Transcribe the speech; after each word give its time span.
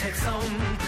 Take 0.00 0.14
some. 0.14 0.87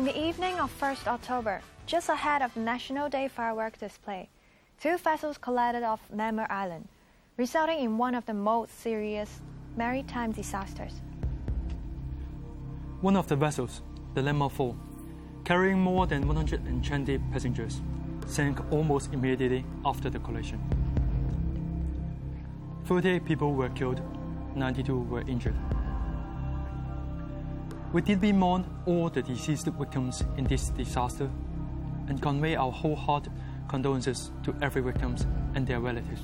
In 0.00 0.06
the 0.06 0.18
evening 0.18 0.58
of 0.58 0.72
1st 0.80 1.08
October, 1.08 1.60
just 1.84 2.08
ahead 2.08 2.40
of 2.40 2.56
National 2.56 3.10
Day 3.10 3.28
fireworks 3.28 3.80
display, 3.80 4.30
two 4.80 4.96
vessels 4.96 5.36
collided 5.36 5.82
off 5.82 6.00
Lamma 6.10 6.46
Island, 6.48 6.88
resulting 7.36 7.80
in 7.80 7.98
one 7.98 8.14
of 8.14 8.24
the 8.24 8.32
most 8.32 8.80
serious 8.80 9.42
maritime 9.76 10.32
disasters. 10.32 11.02
One 13.02 13.14
of 13.14 13.28
the 13.28 13.36
vessels, 13.36 13.82
the 14.14 14.22
Lamma 14.22 14.50
4, 14.50 14.74
carrying 15.44 15.78
more 15.78 16.06
than 16.06 16.26
120 16.26 17.18
passengers, 17.30 17.82
sank 18.26 18.58
almost 18.72 19.12
immediately 19.12 19.66
after 19.84 20.08
the 20.08 20.20
collision. 20.20 20.60
38 22.86 23.26
people 23.26 23.52
were 23.52 23.68
killed, 23.68 24.00
92 24.56 24.98
were 24.98 25.20
injured. 25.28 25.56
We 27.92 28.00
deeply 28.02 28.32
mourn 28.32 28.64
all 28.86 29.10
the 29.10 29.20
deceased 29.20 29.66
victims 29.66 30.22
in 30.36 30.44
this 30.44 30.68
disaster 30.68 31.28
and 32.06 32.22
convey 32.22 32.54
our 32.54 32.70
wholehearted 32.70 33.32
condolences 33.68 34.30
to 34.44 34.54
every 34.62 34.80
victims 34.80 35.26
and 35.56 35.66
their 35.66 35.80
relatives. 35.80 36.22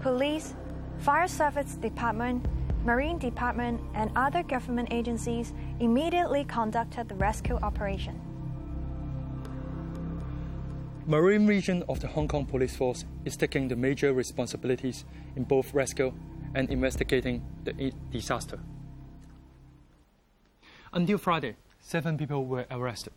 Police, 0.00 0.54
Fire 1.00 1.28
Service 1.28 1.74
Department, 1.74 2.46
Marine 2.82 3.18
Department, 3.18 3.78
and 3.94 4.10
other 4.16 4.42
government 4.42 4.88
agencies 4.90 5.52
immediately 5.80 6.44
conducted 6.44 7.10
the 7.10 7.14
rescue 7.14 7.56
operation. 7.56 8.18
Marine 11.06 11.46
Region 11.46 11.84
of 11.90 12.00
the 12.00 12.08
Hong 12.08 12.26
Kong 12.26 12.46
Police 12.46 12.74
Force 12.74 13.04
is 13.26 13.36
taking 13.36 13.68
the 13.68 13.76
major 13.76 14.14
responsibilities 14.14 15.04
in 15.36 15.44
both 15.44 15.74
rescue 15.74 16.14
and 16.54 16.70
investigating 16.70 17.42
the 17.64 17.92
disaster. 18.10 18.58
Until 20.94 21.18
Friday, 21.18 21.56
seven 21.80 22.16
people 22.16 22.46
were 22.46 22.66
arrested. 22.70 23.12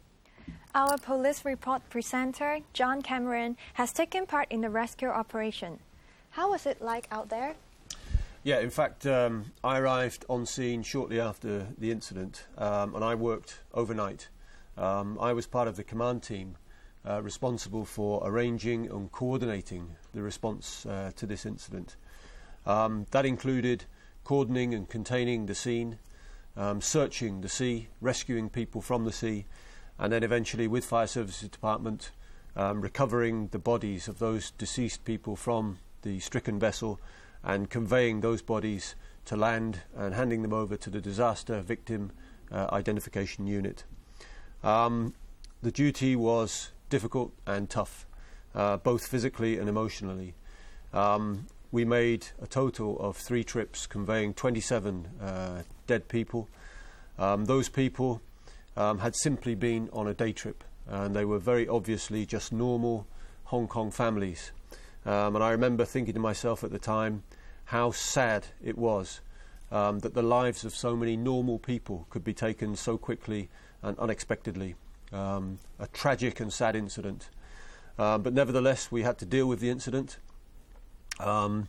Our 0.73 0.97
police 0.97 1.45
report 1.45 1.88
presenter, 1.92 2.61
John 2.73 3.03
Cameron, 3.03 3.56
has 3.75 3.94
taken 3.94 4.25
part 4.25 4.47
in 4.50 4.61
the 4.61 4.70
rescue 4.72 5.09
operation. 5.09 5.78
How 6.31 6.50
was 6.50 6.66
it 6.66 6.81
like 6.81 7.08
out 7.11 7.30
there? 7.30 7.53
Yeah, 8.44 8.61
in 8.61 8.72
fact, 8.72 9.05
um, 9.05 9.52
I 9.64 9.78
arrived 9.78 10.25
on 10.28 10.48
scene 10.48 10.81
shortly 10.81 11.20
after 11.20 11.67
the 11.78 11.92
incident 11.92 12.48
um, 12.58 12.95
and 12.95 13.03
I 13.03 13.14
worked 13.14 13.59
overnight. 13.75 14.30
Um, 14.75 15.20
I 15.22 15.33
was 15.33 15.45
part 15.45 15.67
of 15.67 15.75
the 15.75 15.83
command 15.83 16.23
team 16.23 16.58
uh, 17.08 17.22
responsible 17.22 17.86
for 17.86 18.23
arranging 18.25 18.89
and 18.89 19.11
coordinating 19.11 19.98
the 20.16 20.23
response 20.23 20.88
uh, 20.88 21.11
to 21.16 21.28
this 21.28 21.45
incident. 21.45 21.95
Um, 22.66 23.05
that 23.11 23.28
included 23.28 23.86
cordoning 24.23 24.73
and 24.73 24.89
containing 24.89 25.45
the 25.45 25.55
scene, 25.55 25.99
um, 26.57 26.81
searching 26.81 27.41
the 27.41 27.49
sea, 27.49 27.87
rescuing 28.01 28.49
people 28.49 28.81
from 28.81 29.05
the 29.05 29.11
sea, 29.11 29.45
and 29.99 30.11
then 30.11 30.23
eventually, 30.23 30.67
with 30.67 30.83
Fire 30.83 31.07
Services 31.07 31.47
Department, 31.49 32.11
um, 32.55 32.81
recovering 32.81 33.47
the 33.49 33.59
bodies 33.59 34.07
of 34.07 34.19
those 34.19 34.51
deceased 34.51 35.05
people 35.05 35.35
from 35.35 35.77
the 36.01 36.19
stricken 36.19 36.59
vessel 36.59 36.99
and 37.43 37.69
conveying 37.69 38.21
those 38.21 38.41
bodies 38.41 38.95
to 39.25 39.35
land 39.35 39.81
and 39.95 40.15
handing 40.15 40.41
them 40.41 40.53
over 40.53 40.75
to 40.75 40.89
the 40.89 41.01
disaster 41.01 41.61
victim 41.61 42.11
uh, 42.51 42.67
identification 42.71 43.45
unit. 43.45 43.83
Um, 44.63 45.13
the 45.61 45.71
duty 45.71 46.15
was 46.15 46.71
difficult 46.89 47.33
and 47.45 47.69
tough, 47.69 48.07
uh, 48.55 48.77
both 48.77 49.07
physically 49.07 49.57
and 49.57 49.69
emotionally. 49.69 50.33
Um, 50.93 51.47
we 51.72 51.86
made 51.86 52.28
a 52.42 52.48
total 52.48 52.98
of 53.00 53.17
three 53.17 53.44
trips 53.44 53.88
conveying 53.88 54.33
27 54.33 55.08
uh, 55.22 55.64
dead 55.86 56.08
people. 56.08 56.48
Um, 57.20 57.45
those 57.45 57.70
people 57.70 58.22
um, 58.76 59.00
had 59.00 59.16
simply 59.16 59.55
been 59.55 59.89
on 59.92 60.08
a 60.08 60.14
day 60.14 60.32
trip 60.32 60.64
and 60.88 61.16
they 61.16 61.26
were 61.26 61.39
very 61.39 61.67
obviously 61.67 62.26
just 62.26 62.54
normal 62.54 63.05
Hong 63.45 63.67
Kong 63.67 63.92
families. 63.92 64.52
Um, 65.05 65.36
and 65.36 65.44
I 65.44 65.52
remember 65.52 65.86
thinking 65.86 66.14
to 66.14 66.20
myself 66.20 66.64
at 66.64 66.72
the 66.72 66.80
time 66.80 67.23
how 67.66 67.92
sad 67.92 68.48
it 68.64 68.78
was 68.78 69.22
um, 69.72 69.99
that 69.99 70.14
the 70.14 70.22
lives 70.22 70.64
of 70.64 70.73
so 70.73 70.95
many 70.95 71.17
normal 71.17 71.60
people 71.60 72.08
could 72.10 72.23
be 72.23 72.34
taken 72.34 72.76
so 72.76 72.98
quickly 72.98 73.49
and 73.82 73.98
unexpectedly. 73.99 74.76
Um, 75.11 75.60
a 75.80 75.88
tragic 75.88 76.39
and 76.39 76.52
sad 76.52 76.76
incident. 76.76 77.30
Um, 77.98 78.22
but 78.22 78.34
nevertheless, 78.34 78.92
we 78.92 79.04
had 79.04 79.17
to 79.20 79.26
deal 79.26 79.48
with 79.48 79.60
the 79.60 79.70
incident. 79.70 80.17
Um, 81.20 81.67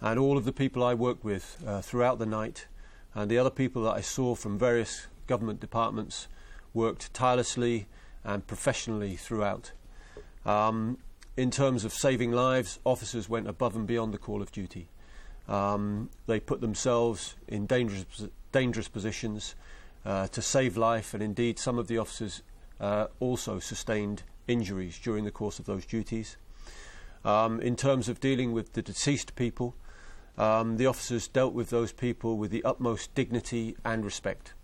and 0.00 0.18
all 0.18 0.36
of 0.36 0.44
the 0.44 0.52
people 0.52 0.82
I 0.82 0.94
worked 0.94 1.24
with 1.24 1.62
uh, 1.66 1.82
throughout 1.82 2.18
the 2.18 2.26
night 2.26 2.66
and 3.14 3.30
the 3.30 3.38
other 3.38 3.50
people 3.50 3.82
that 3.84 3.92
I 3.92 4.00
saw 4.00 4.34
from 4.34 4.58
various 4.58 5.06
government 5.26 5.60
departments 5.60 6.28
worked 6.72 7.12
tirelessly 7.12 7.86
and 8.24 8.46
professionally 8.46 9.16
throughout. 9.16 9.72
Um, 10.46 10.98
in 11.36 11.50
terms 11.50 11.84
of 11.84 11.92
saving 11.92 12.32
lives, 12.32 12.78
officers 12.84 13.28
went 13.28 13.48
above 13.48 13.76
and 13.76 13.86
beyond 13.86 14.12
the 14.12 14.18
call 14.18 14.42
of 14.42 14.52
duty. 14.52 14.88
Um, 15.48 16.10
they 16.26 16.38
put 16.40 16.60
themselves 16.60 17.34
in 17.48 17.66
dangerous, 17.66 18.04
dangerous 18.52 18.88
positions 18.88 19.54
uh, 20.04 20.28
to 20.28 20.42
save 20.42 20.76
life, 20.76 21.14
and 21.14 21.22
indeed, 21.22 21.58
some 21.58 21.78
of 21.78 21.88
the 21.88 21.98
officers 21.98 22.42
uh, 22.80 23.06
also 23.18 23.58
sustained 23.58 24.22
injuries 24.48 24.98
during 24.98 25.24
the 25.24 25.30
course 25.30 25.58
of 25.58 25.66
those 25.66 25.84
duties. 25.84 26.36
Um, 27.24 27.60
in 27.60 27.76
terms 27.76 28.08
of 28.08 28.20
dealing 28.20 28.52
with 28.52 28.72
the 28.72 28.82
deceased 28.82 29.36
people, 29.36 29.74
um, 30.38 30.78
the 30.78 30.86
officers 30.86 31.28
dealt 31.28 31.52
with 31.52 31.70
those 31.70 31.92
people 31.92 32.38
with 32.38 32.50
the 32.50 32.64
utmost 32.64 33.14
dignity 33.14 33.76
and 33.84 34.04
respect. 34.04 34.54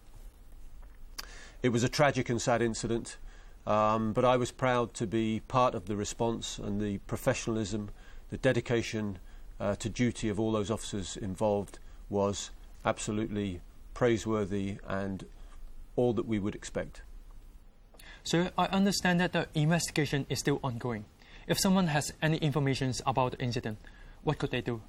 It 1.62 1.71
was 1.71 1.84
a 1.84 1.89
tragic 1.89 2.31
and 2.31 2.41
sad 2.41 2.62
incident, 2.62 3.19
um, 3.67 4.12
but 4.12 4.25
I 4.25 4.37
was 4.37 4.53
proud 4.53 4.94
to 4.94 5.06
be 5.06 5.41
part 5.49 5.75
of 5.75 5.87
the 5.87 5.97
response 5.97 6.59
and 6.59 6.81
the 6.81 6.99
professionalism, 6.99 7.91
the 8.31 8.39
dedication 8.39 9.19
uh, 9.61 9.75
to 9.77 9.88
duty 9.88 10.28
of 10.28 10.38
all 10.38 10.53
those 10.53 10.71
officers 10.71 11.17
involved 11.17 11.78
was 12.09 12.50
absolutely 12.84 13.61
praiseworthy 13.94 14.77
and 14.87 15.27
all 15.97 16.12
that 16.12 16.27
we 16.27 16.38
would 16.38 16.55
expect. 16.55 17.03
So 18.23 18.50
I 18.56 18.67
understand 18.67 19.21
that 19.21 19.33
the 19.33 19.49
investigation 19.55 20.27
is 20.28 20.38
still 20.38 20.61
ongoing. 20.62 21.05
If 21.47 21.61
someone 21.61 21.87
has 21.89 22.12
any 22.21 22.39
information 22.39 22.93
about 23.07 23.33
the 23.33 23.39
incident, 23.39 23.79
what 24.25 24.39
could 24.39 24.51
they 24.51 24.61
do? 24.61 24.83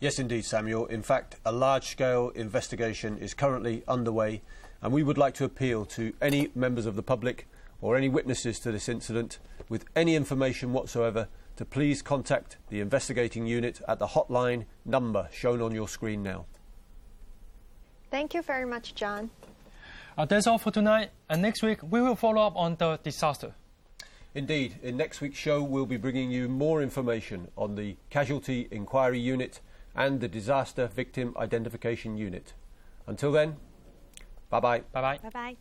Yes, 0.00 0.18
indeed, 0.18 0.44
Samuel. 0.44 0.86
In 0.86 1.02
fact, 1.02 1.36
a 1.44 1.52
large 1.52 1.86
scale 1.86 2.30
investigation 2.30 3.18
is 3.18 3.32
currently 3.32 3.84
underway, 3.86 4.42
and 4.82 4.92
we 4.92 5.04
would 5.04 5.18
like 5.18 5.34
to 5.34 5.44
appeal 5.44 5.84
to 5.86 6.12
any 6.20 6.50
members 6.54 6.86
of 6.86 6.96
the 6.96 7.02
public 7.02 7.46
or 7.80 7.96
any 7.96 8.08
witnesses 8.08 8.58
to 8.60 8.72
this 8.72 8.88
incident 8.88 9.38
with 9.68 9.84
any 9.94 10.16
information 10.16 10.72
whatsoever 10.72 11.28
to 11.56 11.64
please 11.64 12.02
contact 12.02 12.56
the 12.70 12.80
investigating 12.80 13.46
unit 13.46 13.80
at 13.86 13.98
the 13.98 14.06
hotline 14.06 14.64
number 14.84 15.28
shown 15.32 15.60
on 15.60 15.72
your 15.72 15.88
screen 15.88 16.22
now. 16.22 16.46
Thank 18.10 18.34
you 18.34 18.42
very 18.42 18.64
much, 18.64 18.94
John. 18.94 19.30
Uh, 20.16 20.24
that's 20.24 20.48
all 20.48 20.58
for 20.58 20.72
tonight, 20.72 21.10
and 21.28 21.42
next 21.42 21.62
week 21.62 21.80
we 21.82 22.00
will 22.00 22.16
follow 22.16 22.42
up 22.42 22.56
on 22.56 22.76
the 22.76 22.98
disaster. 23.02 23.54
Indeed, 24.38 24.78
in 24.84 24.96
next 24.96 25.20
week's 25.20 25.36
show, 25.36 25.60
we'll 25.64 25.84
be 25.84 25.96
bringing 25.96 26.30
you 26.30 26.48
more 26.48 26.80
information 26.80 27.48
on 27.56 27.74
the 27.74 27.96
Casualty 28.08 28.68
Inquiry 28.70 29.18
Unit 29.18 29.60
and 29.96 30.20
the 30.20 30.28
Disaster 30.28 30.86
Victim 30.86 31.34
Identification 31.36 32.16
Unit. 32.16 32.54
Until 33.08 33.32
then, 33.32 33.56
bye 34.48 34.60
bye. 34.60 34.82
Bye 34.92 35.00
bye. 35.00 35.18
Bye 35.20 35.30
bye. 35.30 35.56